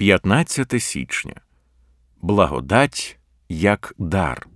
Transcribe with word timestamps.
15 0.00 0.82
січня. 0.82 1.34
Благодать 2.22 3.18
як 3.48 3.94
дар. 3.98 4.46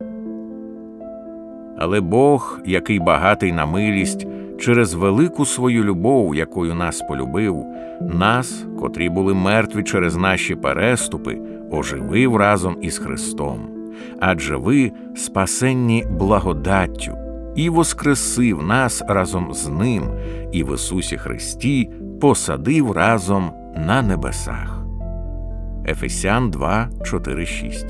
Але 1.79 2.01
Бог, 2.01 2.61
який 2.67 3.01
багатий 3.01 3.53
на 3.53 3.67
милість, 3.67 4.27
через 4.61 4.95
велику 4.95 5.45
свою 5.45 5.85
любов, 5.85 6.35
якою 6.35 6.75
нас 6.75 7.01
полюбив, 7.09 7.65
нас, 8.01 8.65
котрі 8.79 9.09
були 9.09 9.35
мертві 9.35 9.83
через 9.83 10.17
наші 10.17 10.55
переступи, 10.55 11.41
оживив 11.71 12.37
разом 12.37 12.77
із 12.83 12.99
Христом. 12.99 13.69
Адже 14.21 14.57
ви 14.57 14.93
спасенні 15.17 16.05
благодаттю, 16.11 17.19
і 17.57 17.69
воскресив 17.69 18.63
нас 18.63 19.03
разом 19.09 19.55
з 19.55 19.69
Ним, 19.69 20.03
і 20.53 20.65
в 20.65 20.75
Ісусі 20.75 21.17
Христі 21.17 21.91
посадив 22.21 22.93
разом 22.93 23.53
на 23.77 24.03
небесах. 24.03 24.84
Ефесян 25.89 26.51
2, 26.51 26.89
4, 27.05 27.47
6 27.47 27.87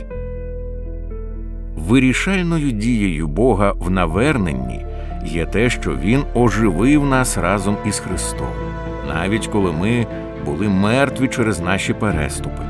Вирішальною 1.76 2.70
дією 2.70 3.28
Бога 3.28 3.72
в 3.78 3.90
наверненні 3.90 4.86
є 5.24 5.46
те, 5.46 5.70
що 5.70 5.96
Він 5.96 6.24
оживив 6.34 7.04
нас 7.04 7.38
разом 7.38 7.76
із 7.86 7.98
Христом, 7.98 8.48
навіть 9.08 9.46
коли 9.46 9.72
ми 9.72 10.06
були 10.44 10.68
мертві 10.68 11.28
через 11.28 11.60
наші 11.60 11.92
переступи. 11.92 12.62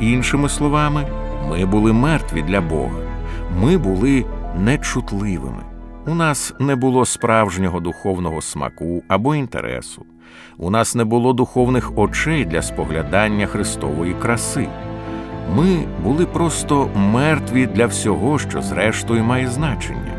Іншими 0.00 0.48
словами, 0.48 1.06
ми 1.48 1.66
були 1.66 1.92
мертві 1.92 2.42
для 2.42 2.60
Бога, 2.60 2.98
ми 3.60 3.78
були 3.78 4.24
нечутливими. 4.58 5.62
У 6.10 6.14
нас 6.14 6.54
не 6.58 6.76
було 6.76 7.04
справжнього 7.04 7.80
духовного 7.80 8.42
смаку 8.42 9.02
або 9.08 9.34
інтересу, 9.34 10.04
у 10.58 10.70
нас 10.70 10.94
не 10.94 11.04
було 11.04 11.32
духовних 11.32 11.98
очей 11.98 12.44
для 12.44 12.62
споглядання 12.62 13.46
Христової 13.46 14.14
краси. 14.14 14.68
Ми 15.56 15.84
були 16.02 16.26
просто 16.26 16.88
мертві 16.96 17.66
для 17.66 17.86
всього, 17.86 18.38
що 18.38 18.62
зрештою 18.62 19.24
має 19.24 19.48
значення. 19.48 20.12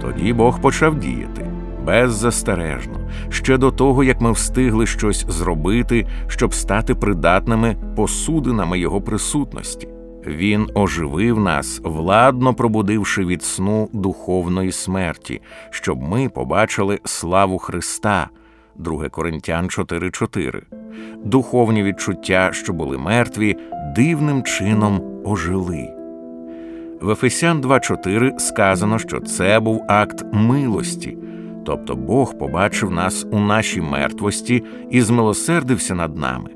Тоді 0.00 0.32
Бог 0.32 0.60
почав 0.60 1.00
діяти 1.00 1.46
беззастережно, 1.84 3.00
ще 3.30 3.56
до 3.56 3.70
того, 3.70 4.04
як 4.04 4.20
ми 4.20 4.32
встигли 4.32 4.86
щось 4.86 5.26
зробити, 5.28 6.06
щоб 6.26 6.54
стати 6.54 6.94
придатними 6.94 7.76
посудинами 7.96 8.78
Його 8.78 9.00
присутності. 9.00 9.93
Він 10.26 10.70
оживив 10.74 11.40
нас, 11.40 11.80
владно 11.84 12.54
пробудивши 12.54 13.24
від 13.24 13.42
сну 13.42 13.88
духовної 13.92 14.72
смерті, 14.72 15.40
щоб 15.70 16.02
ми 16.02 16.28
побачили 16.28 16.98
славу 17.04 17.58
Христа. 17.58 18.28
2 18.76 19.08
Коринтян 19.08 19.66
4.4. 19.66 20.62
Духовні 21.24 21.82
відчуття, 21.82 22.50
що 22.52 22.72
були 22.72 22.98
мертві, 22.98 23.56
дивним 23.96 24.42
чином 24.42 25.02
ожили. 25.24 25.88
В 27.00 27.10
Ефесян 27.10 27.60
2.4 27.60 28.38
сказано, 28.38 28.98
що 28.98 29.20
це 29.20 29.60
був 29.60 29.82
акт 29.88 30.24
милості, 30.32 31.18
тобто 31.66 31.96
Бог 31.96 32.38
побачив 32.38 32.90
нас 32.90 33.26
у 33.30 33.40
нашій 33.40 33.80
мертвості 33.80 34.64
і 34.90 35.00
змилосердився 35.00 35.94
над 35.94 36.16
нами. 36.16 36.50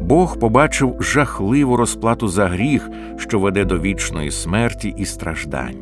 Бог 0.00 0.38
побачив 0.38 0.96
жахливу 1.00 1.76
розплату 1.76 2.28
за 2.28 2.46
гріх, 2.46 2.90
що 3.16 3.38
веде 3.38 3.64
до 3.64 3.78
вічної 3.78 4.30
смерті 4.30 4.94
і 4.96 5.04
страждань. 5.04 5.76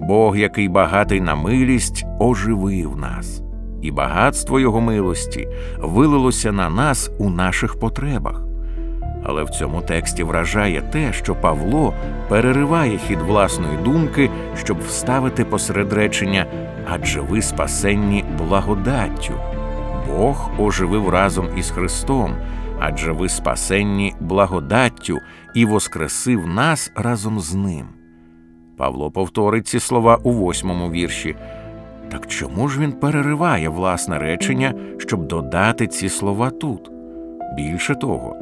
Бог, 0.00 0.36
який 0.36 0.68
багатий 0.68 1.20
на 1.20 1.34
милість, 1.34 2.04
оживив 2.20 2.96
нас, 2.96 3.42
і 3.82 3.90
багатство 3.90 4.60
Його 4.60 4.80
милості 4.80 5.48
вилилося 5.78 6.52
на 6.52 6.70
нас 6.70 7.10
у 7.18 7.30
наших 7.30 7.78
потребах. 7.80 8.44
Але 9.26 9.42
в 9.42 9.50
цьому 9.50 9.80
тексті 9.80 10.22
вражає 10.22 10.82
те, 10.92 11.12
що 11.12 11.34
Павло 11.34 11.94
перериває 12.28 12.98
хід 12.98 13.18
власної 13.22 13.78
думки, 13.84 14.30
щоб 14.56 14.78
вставити 14.86 15.44
посеред 15.44 15.92
речення 15.92 16.46
адже 16.90 17.20
ви 17.20 17.42
спасенні 17.42 18.24
благодаттю. 18.38 19.32
Бог 20.18 20.50
оживив 20.58 21.08
разом 21.08 21.46
із 21.56 21.70
Христом, 21.70 22.34
адже 22.80 23.12
ви 23.12 23.28
спасенні 23.28 24.14
благодаттю 24.20 25.18
і 25.54 25.64
воскресив 25.64 26.46
нас 26.46 26.92
разом 26.96 27.40
з 27.40 27.54
ним. 27.54 27.86
Павло 28.76 29.10
повторить 29.10 29.66
ці 29.66 29.80
слова 29.80 30.18
у 30.22 30.32
восьмому 30.32 30.90
вірші. 30.90 31.36
Так 32.10 32.26
чому 32.26 32.68
ж 32.68 32.80
він 32.80 32.92
перериває 32.92 33.68
власне 33.68 34.18
речення, 34.18 34.74
щоб 34.98 35.26
додати 35.26 35.86
ці 35.86 36.08
слова 36.08 36.50
тут? 36.50 36.90
Більше 37.56 37.94
того, 37.94 38.36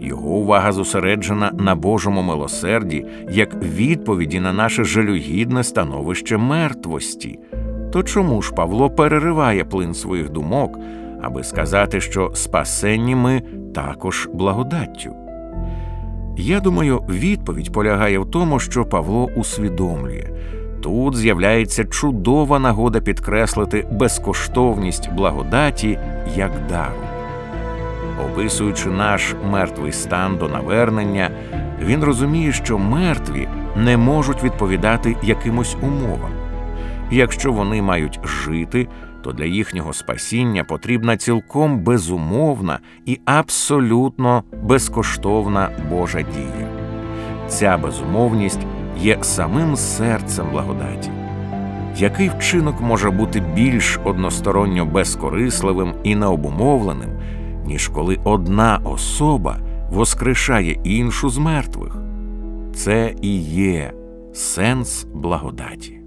його 0.00 0.28
увага 0.28 0.72
зосереджена 0.72 1.50
на 1.58 1.74
Божому 1.74 2.22
милосерді 2.22 3.06
як 3.30 3.54
відповіді 3.54 4.40
на 4.40 4.52
наше 4.52 4.84
жалюгідне 4.84 5.64
становище 5.64 6.36
мертвості. 6.36 7.38
То 7.92 8.02
чому 8.02 8.42
ж 8.42 8.52
Павло 8.52 8.90
перериває 8.90 9.64
плин 9.64 9.94
своїх 9.94 10.30
думок, 10.30 10.78
аби 11.26 11.44
сказати, 11.44 12.00
що 12.00 12.30
спасенні 12.34 13.14
ми 13.14 13.42
також 13.74 14.28
благодаттю? 14.32 15.10
Я 16.36 16.60
думаю, 16.60 16.98
відповідь 17.08 17.72
полягає 17.72 18.18
в 18.18 18.30
тому, 18.30 18.60
що 18.60 18.84
Павло 18.84 19.28
усвідомлює. 19.36 20.30
Тут 20.82 21.16
з'являється 21.16 21.84
чудова 21.84 22.58
нагода 22.58 23.00
підкреслити 23.00 23.88
безкоштовність 23.92 25.12
благодаті 25.12 25.98
як 26.36 26.50
дару. 26.68 27.00
Описуючи 28.26 28.88
наш 28.88 29.34
мертвий 29.50 29.92
стан 29.92 30.36
до 30.36 30.48
навернення, 30.48 31.30
він 31.82 32.04
розуміє, 32.04 32.52
що 32.52 32.78
мертві 32.78 33.48
не 33.76 33.96
можуть 33.96 34.44
відповідати 34.44 35.16
якимось 35.22 35.76
умовам. 35.82 36.45
Якщо 37.10 37.52
вони 37.52 37.82
мають 37.82 38.20
жити, 38.24 38.88
то 39.24 39.32
для 39.32 39.44
їхнього 39.44 39.92
спасіння 39.92 40.64
потрібна 40.64 41.16
цілком 41.16 41.80
безумовна 41.80 42.78
і 43.06 43.20
абсолютно 43.24 44.44
безкоштовна 44.62 45.70
Божа 45.90 46.22
дія. 46.22 46.68
Ця 47.48 47.76
безумовність 47.78 48.66
є 49.00 49.18
самим 49.22 49.76
серцем 49.76 50.46
благодаті. 50.52 51.10
Який 51.96 52.28
вчинок 52.28 52.80
може 52.80 53.10
бути 53.10 53.40
більш 53.40 53.98
односторонньо 54.04 54.86
безкорисливим 54.86 55.94
і 56.04 56.14
необумовленим, 56.14 57.10
ніж 57.66 57.88
коли 57.88 58.18
одна 58.24 58.80
особа 58.84 59.56
воскрешає 59.90 60.72
іншу 60.84 61.30
з 61.30 61.38
мертвих? 61.38 61.96
Це 62.74 63.14
і 63.22 63.38
є 63.40 63.92
сенс 64.32 65.06
благодаті. 65.14 66.05